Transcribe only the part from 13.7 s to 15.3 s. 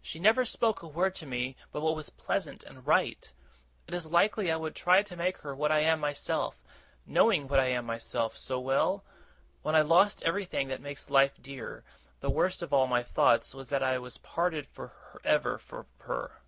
I was parted for